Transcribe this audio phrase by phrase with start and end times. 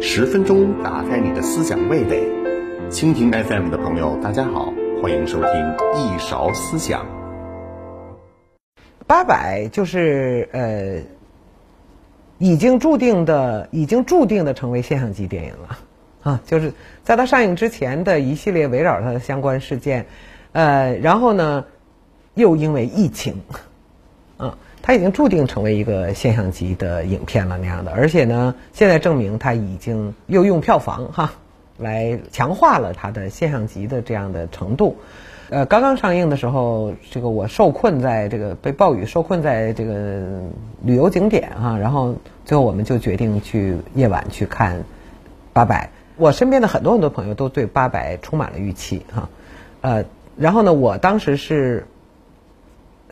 [0.00, 2.26] 十分钟打开你的思想味蕾，
[2.90, 5.50] 蜻蜓 FM 的朋友，大家好，欢迎收听
[5.94, 7.04] 一勺思想。
[9.06, 11.02] 八百就是呃，
[12.38, 15.78] 已经注定的，已经注定的成为现象级电影了
[16.22, 16.40] 啊！
[16.46, 16.72] 就是
[17.02, 20.06] 在它上映之前的一系列围绕它的相关事件，
[20.52, 21.66] 呃，然后呢，
[22.32, 23.42] 又因为疫情，
[24.38, 24.56] 啊。
[24.86, 31.32] 它已经注定成为一个现象级的影片了那样的，而且呢，现在证明它已经又用票房哈
[31.76, 34.96] 来强化了它的现象级的这样的程度。
[35.50, 40.22] 呃，刚刚上映的时候，这个我受困在这个被暴雨受困在这个
[40.84, 44.78] 旅游景点哈，然后最后我们就决定去夜晚去看
[45.52, 45.86] 《八百》。
[46.16, 49.28] 我身边的很多很多朋友都对《八百》充满了预期哈，
[49.80, 50.04] 呃，
[50.36, 51.88] 然后呢，我当时是。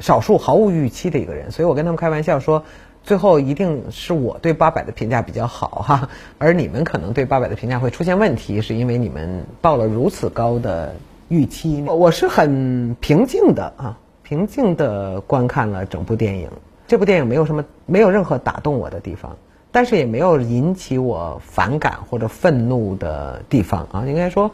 [0.00, 2.64] 少数毫无预期的一个人，所以我跟他们开玩笑说，
[3.02, 10.94] 最后一定是我对八百的评价比较好哈， 而你们可能对八百的评价会出现问题，是因为你们抱了如此高的
[11.28, 11.82] 预期。
[11.82, 16.48] 我是很平静的啊，平静的观看了整部电影。
[16.86, 19.36] 这部电影没有什么，没有任何打动我的地方，
[19.72, 24.04] 但是也没有引起我反感或者愤怒的地方啊。
[24.06, 24.50] 应该说，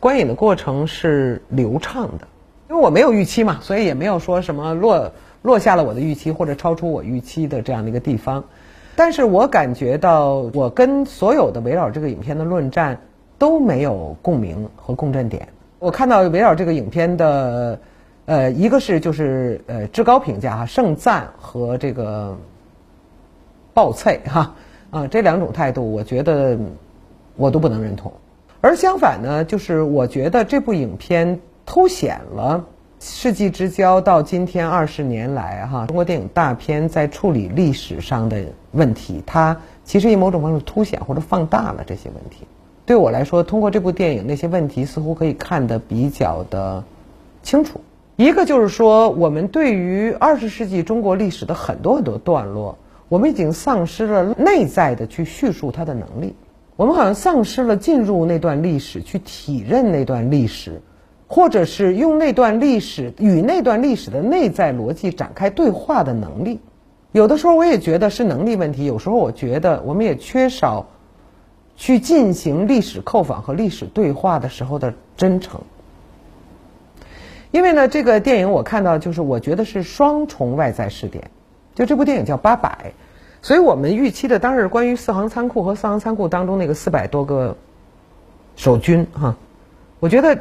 [0.00, 2.28] 观影的过程是流畅的。
[2.68, 8.44] 因为我没有预期嘛，所以也没有说什么落落下了我的预期或者超出我预期的这样的一个地方。
[8.96, 12.98] 但是我感觉到，我跟所有的围绕这个影片的论战
[13.38, 15.48] 都没有共鸣和共振点。
[15.78, 17.78] 我看到围绕这个影片的，
[18.24, 22.36] 呃，一个是就是呃至高评价哈，盛赞和这个
[23.74, 24.54] 暴脆哈
[24.90, 26.58] 啊这两种态度，我觉得
[27.36, 28.12] 我都不能认同。
[28.60, 31.38] 而相反呢，就是我觉得这部影片。
[31.66, 32.64] 凸显了
[33.00, 42.46] 世纪之交到今天二十年来，哈，中国电影大片在处理历史上的问题，它其实以某种方式凸显或者放大了这些问题。
[42.86, 46.84] 对我来说，通过这部电影，那些问题似乎可以看得比较的
[47.42, 47.80] 清楚。
[48.14, 52.78] 一个就是说，我们对于二十世纪中国历史的很多很多段落，
[53.08, 56.34] 我们已经丧失了内在的去叙述它的能力，
[56.76, 60.80] 我们好像丧失了进入那段历史去体认那段历史。
[61.28, 66.60] 或者是用那段历史与那段历史的内在逻辑展开对话的能力，
[67.10, 68.84] 有的时候我也觉得是能力问题。
[68.84, 70.86] 有时候我觉得我们也缺少
[71.74, 75.60] 去进行历史叩访和历史对话的时候的真诚。
[77.50, 81.28] 因为呢，这个电影我看到就是我觉得是双重外在试点，
[81.74, 82.92] 就这部电影叫《八百》，
[83.46, 87.56] 所以我们预期的当日关于四行仓库和四行仓库当中那个四百多个
[88.54, 89.34] 守军哈，
[89.98, 90.38] 我觉得。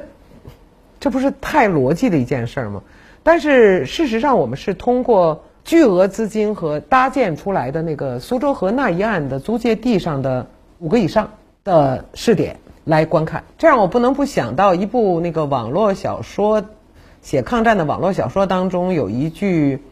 [1.06, 2.82] 这不是太逻辑的一件事儿吗？
[3.22, 10.48] 但是事实上，我们是通过巨额资金和搭建出来的那个苏州河那一岸的租界地上的
[10.80, 11.30] 五个以上
[11.64, 13.44] 的试点来观看。
[13.60, 16.64] 这样我不能不想到一部那个网络小说，
[17.22, 19.84] 写抗战的网络小说当中有一句，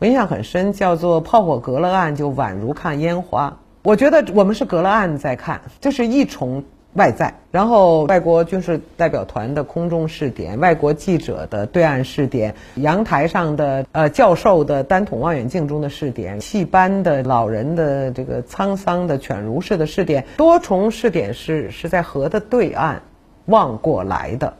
[0.00, 3.58] 我印象很深，叫做“炮火隔了岸，就宛如看烟花”。
[3.84, 6.64] 我觉得我们是隔了岸在看，这是一重。
[6.94, 23.02] 外在，然后外国军事代表团的空中试点，外国记者的对岸试点，阳台上的呃教授的单筒望远镜中的试点，戏班的老人的这个沧桑的犬儒式的试点，多重试点是是在河的对岸
[23.46, 24.54] 望过来的。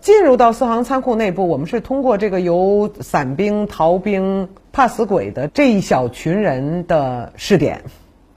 [0.00, 7.82] 进入到四行仓库内部，我们是通过这个由伞兵、逃兵、怕死鬼的这一小群人的试点。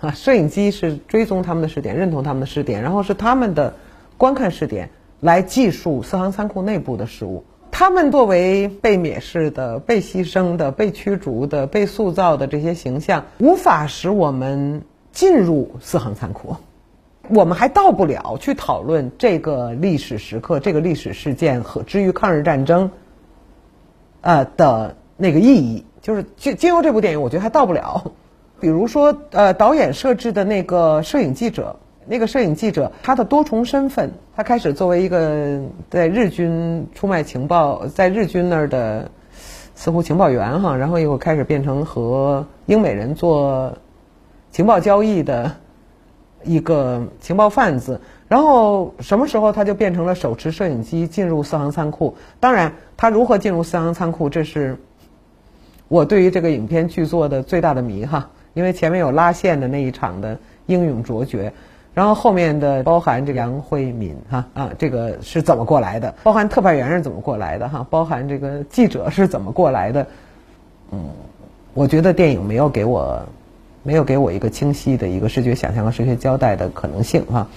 [0.06, 3.74] 啊，摄影机是追踪他们的试点，认同他们的试点，然后是他们的
[4.18, 4.90] 观看试点
[5.20, 7.44] 来记述四行仓库内部的事物。
[7.72, 16.56] 他们作为被蔑视的、被牺牲的、被驱逐的、被塑造的这些形象，无法使我们进入四行仓库。
[17.28, 22.92] 我们还到不了去讨论这个历史时刻、这个历史事件和至于抗日战争，
[24.22, 25.84] 呃的那个意义。
[26.02, 28.12] 就是经经由这部电影，我觉得还到不了。
[28.60, 31.76] 比如说，呃，导演设置的那个摄影记者，
[32.06, 35.59] 那个摄影记者他的多重身份，他开始作为一个
[35.90, 39.12] 在日军出卖情报，在日军那儿的
[39.76, 43.78] 似乎情报员哈，然后以后开始变成和英美人做
[44.52, 45.52] 情报交易的
[46.44, 52.16] 一个情报贩子，然后什么时候他就变成了手持摄影机进入四行仓库？
[52.40, 54.78] 当然，他如何进入四行仓库，这是
[55.90, 58.29] 我对于这个影片剧作的最大的谜哈。
[58.55, 61.53] 因为前面有拉线的那一场的英勇卓绝，
[61.93, 66.16] 然后后面的包含这个杨辉敏哈啊，这个是怎么过来的？
[66.23, 67.69] 包含特派员是怎么过来的？
[67.69, 70.07] 哈，包含这个记者是怎么过来的？
[70.91, 71.09] 嗯，
[71.73, 73.22] 我觉得电影没有给我，
[73.84, 77.47] 没有给我一个清晰的一个视觉想象和视觉交代的可能性哈。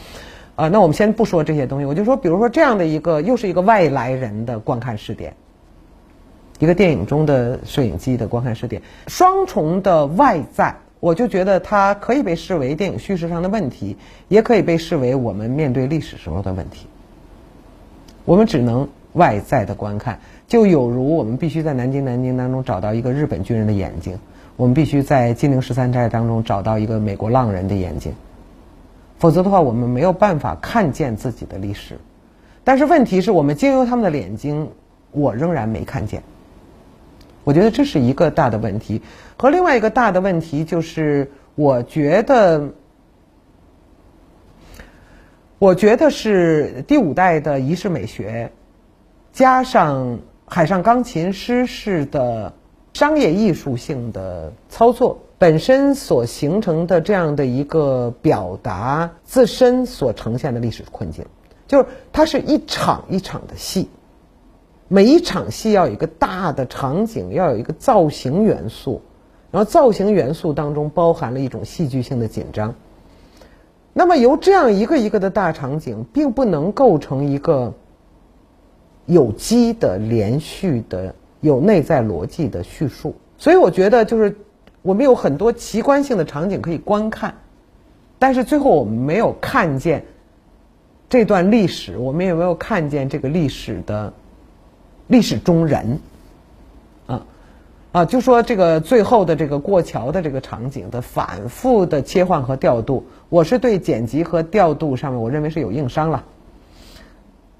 [0.56, 5.34] 啊，那我们先不说这些东西，我就说，比如说这样的一个，又是一个外来人的观看视点，
[6.58, 13.96] 一个电影中的摄影机的观看视点，双重的外在，我就觉得它可以被视为电影叙事上的问题，
[14.28, 16.86] 也可以被视为我们面对历史时候的问题。
[18.24, 24.18] 我们只能外在的观看，就有如我们必须在南京南京当中找到一个日本军人的眼睛，
[24.56, 28.12] 我们必须在金陵十三钗当中找到一个美国浪人的眼睛。
[29.18, 31.96] 否则的话，我们没有办法看见自己的历史。
[32.64, 34.68] 但是问题是我们经由他们的眼睛，
[35.10, 36.22] 我仍然没看见。
[37.48, 39.00] 我觉得这是一个大的问题，
[39.38, 42.68] 和另外一个大的问题就是，我觉得，
[45.58, 48.52] 我觉得是第五代的仪式美学，
[49.32, 52.52] 加上海上钢琴师式的
[52.92, 55.18] 商业艺术性的操作。
[55.38, 61.24] 本身所形成的这样的一个表达自身所呈现的历史困境，
[61.66, 63.88] 就是它是一场一场的戏，
[64.88, 69.00] 每一场戏要有一个大的场景，要有一个造型元素，
[69.50, 72.74] 然后造型元素当中包含了一种戏剧性的紧张。
[73.92, 77.72] 那么由这样一个一个的大场景，并不能构成一个
[79.06, 83.14] 有机的、连续的、有内在逻辑的叙述。
[83.36, 84.36] 所以我觉得就是。
[84.80, 87.34] 我们有很多奇观性的场景可以观看，
[88.18, 90.06] 但是最后我们没有看见
[91.10, 94.14] 这段历史，我们也没有看见这个历史的
[95.08, 95.98] 历史中人，
[97.06, 97.26] 啊
[97.90, 106.24] 啊，就说这个最后的这个过桥的这个场景的反复的切换和调度，我是对剪辑和调度上面我认为是有硬伤了。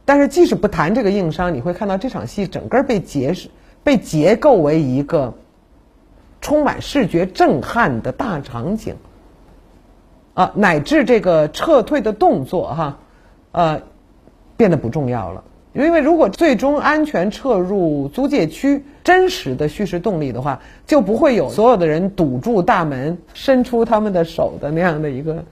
[0.05, 3.51] 但是即使不谈这个硬伤，你会看到这场戏整个被结是
[3.83, 5.35] 被结构为一个。
[6.41, 8.95] 充满视觉震撼的大场景，
[10.35, 12.99] 啊，乃至这个撤退的动作哈，
[13.51, 13.83] 呃，
[14.57, 15.43] 变得不重要了。
[15.85, 25.45] 因为如果最终安全撤入租界区，真实的叙事动力的话，就不会有所有的人堵住大门，伸出他们的手的那样的一个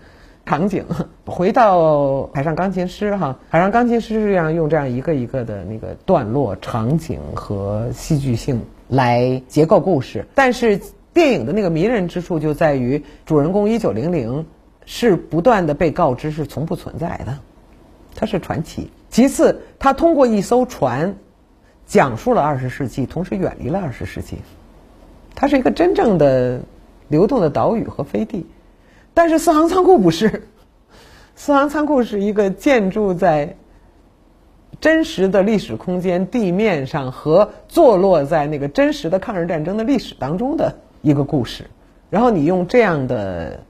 [0.44, 0.84] 场景。
[1.24, 8.60] 回到海上钢琴师哈，海上钢琴师是这样用这样一个一个的那个段落、场景和戏剧性。
[8.88, 10.80] 来结构故事，但是
[11.12, 14.46] 电影的那个迷人之处就在于，主人公一九零零
[14.84, 17.38] 是不断的被告知是从不存在的，
[18.14, 18.92] 它是传奇。
[19.16, 21.16] 其次，他通过一艘船
[21.86, 24.36] 讲述了二十世纪，同时远离了二十世纪，
[25.34, 26.60] 它是一个真正的
[27.08, 28.44] 流动的岛屿和飞地。
[29.14, 30.48] 但是四行仓库不是，
[31.34, 33.56] 四行仓库是一个建筑在。
[34.82, 41.64] 真实的历史空间地面上和坐落在那个真实的抗日战争的历史当中的一个故事，
[42.10, 43.60] 然后你用这样的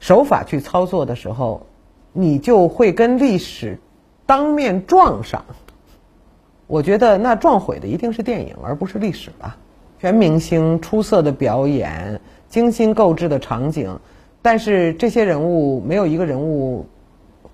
[0.00, 1.66] 手法去操作的时候，
[2.14, 3.78] 你就会跟历史
[4.28, 5.42] 当面撞上。
[6.66, 9.56] 我觉得那撞毁的一定是电影，而不是历史吧。
[9.98, 12.20] 全明星出色的表演，
[12.50, 13.98] 精心构置的场景，
[14.42, 16.84] 但是这些人物没有一个人物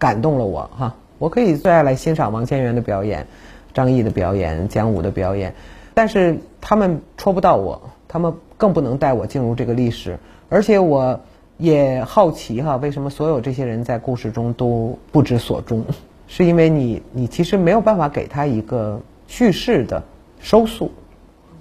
[0.01, 0.97] 感动了我哈。
[1.21, 3.25] 我可以最爱来欣赏王千源的表演，
[3.73, 5.55] 张译的表演，姜武的表演，
[5.95, 10.19] 但是他们戳不到我，他们更不能带我进入这个历史。
[10.49, 11.21] 而且我
[11.57, 15.85] 也好奇哈，为什么所有这些人在故事中都不知所终？
[16.27, 20.03] 是因为你你其实没有办法给他一个叙事的
[20.41, 20.91] 收束。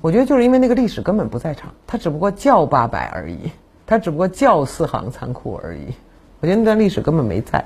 [0.01, 3.51] 我觉得就是因为那个历史根本不在场，他只不过叫八百而已，
[3.85, 5.93] 他只不过叫四行仓库而已。
[6.41, 7.63] 我觉得那段历史根本没在。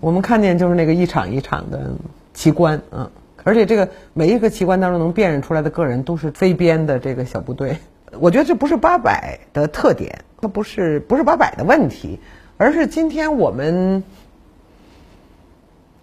[0.00, 1.92] 我们看见就是那个一场一场的
[2.34, 3.10] 奇观啊，
[3.44, 7.76] 而且这个每一个奇观当中能辨认出来的个人都是非编的这个小部队。
[8.18, 12.18] 我觉得这不是八百的特点，它不是不是八百的问题，
[12.56, 14.02] 而是今天我们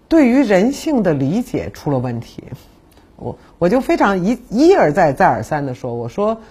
[0.07, 2.43] 对于人性的理解出了问题。
[3.15, 6.41] 我我就非常一一而再再而三的说，我说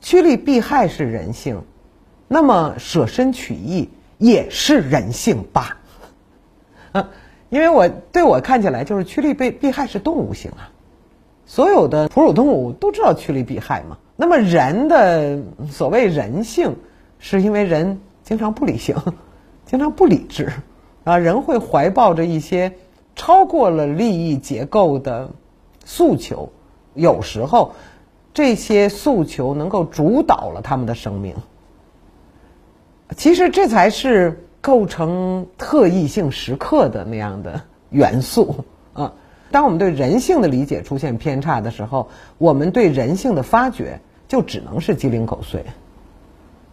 [0.00, 1.62] 趋利避害是人性，
[2.26, 5.76] 那么舍身取义也是人性吧。
[6.92, 7.10] 啊，
[7.50, 10.72] 因为我对我看起来就是趋利避避害是动物性啊，
[11.46, 13.98] 所有的哺乳动物都知道趋利避害嘛。
[14.16, 15.38] 那么人的
[15.70, 16.76] 所谓人性，
[17.18, 18.96] 是因为人经常不理性，
[19.66, 20.50] 经常不理智
[21.04, 22.72] 啊，人会怀抱着一些
[23.18, 25.28] 超过了利益结构的
[25.84, 26.50] 诉求，
[26.94, 27.74] 有时候
[28.32, 31.34] 这些诉求能够主导了他们的生命。
[33.14, 34.44] 其实这才是。
[34.60, 39.14] 构成特异性时刻的那样的元素啊，
[39.52, 42.08] 当我们对人性的理解出现偏差的时候，
[42.38, 45.64] 我们对人性的发掘就只能是鸡零狗碎。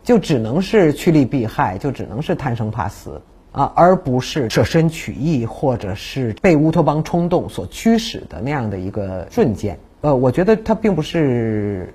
[0.03, 3.21] 就只能是趋利避害，就只能是贪生怕死
[3.55, 9.79] 啊，而不是舍身取义，或者是被乌托邦冲动所驱使的那样的一个瞬间。
[10.01, 11.93] 呃，我觉得它并不是，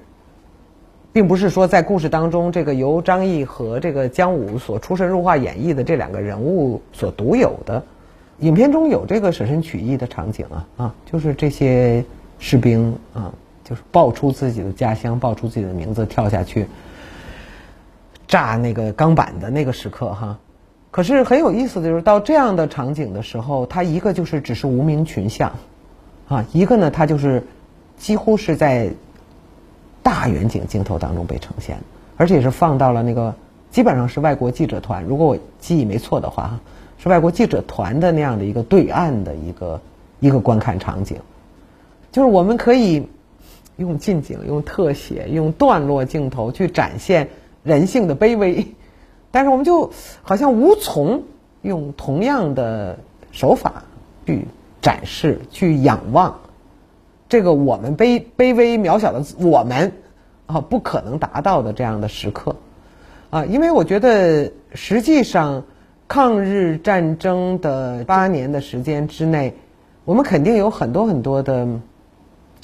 [1.12, 7.84] 并不是说在故事当中，这个由张译和这个姜武所出神入化演绎的这两个人物所独有的。
[8.38, 12.02] 影片中有这个舍身取义的场景啊啊，就是这些
[12.38, 16.66] 士兵啊，就是报出自己的家乡，报出自己的名字，跳下去。
[18.26, 20.38] 炸那个钢板的那个时刻哈，
[20.90, 25.52] 可是很有意思的就是到这样的场景的时候，它一个就是只是无名群像，
[26.28, 27.42] 啊，一个呢它就是
[27.96, 28.90] 几乎是在
[30.02, 31.78] 大远景镜头当中被呈现，
[32.16, 33.34] 而且是放到了那个
[33.70, 36.58] 基本上是外国记者团，如果我记忆没错的话，
[36.98, 39.80] 是外国记者团的那样的一个对岸的一个
[40.18, 41.16] 一个观看场景，
[42.10, 43.06] 就是我们可以
[43.76, 47.28] 用近景、用特写、用段落镜头去展现。
[47.62, 48.66] 人性的卑微，
[49.30, 49.90] 但是我们就
[50.22, 51.22] 好像无从
[51.62, 52.98] 用同样的
[53.32, 53.84] 手法
[54.26, 54.46] 去
[54.80, 56.40] 展示、去仰望
[57.28, 59.92] 这个我们卑卑微渺小的我们
[60.46, 62.56] 啊，不可能达到的这样的时刻
[63.30, 65.62] 啊，因为我觉得实际上
[66.08, 69.54] 抗日战争的八年的时间之内，
[70.04, 71.68] 我们肯定有很多很多的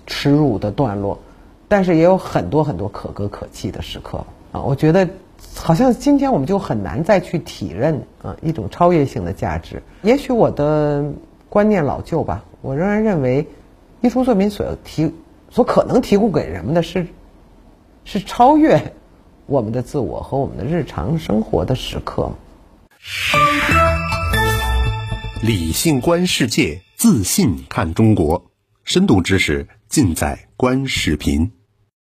[0.04, 1.16] 耻辱的段落，
[1.68, 4.18] 但是也有很多很多可歌可泣的时刻
[4.50, 4.60] 啊。
[4.62, 5.08] 我觉得，
[5.56, 9.82] 好像今天我们就很难再去体认啊一种超越性的价值。
[10.02, 11.12] 也许我的
[11.48, 13.46] 观念老旧吧，我仍然认为，
[14.00, 15.12] 艺术作品所提、
[15.50, 17.06] 所可能提供给人们的是，
[18.04, 18.92] 是超越
[19.46, 22.30] 我们的自我和我们的日常生活的时刻。
[25.42, 28.50] 理性观世界，自信看中国，
[28.84, 31.55] 深度知识尽在观视频。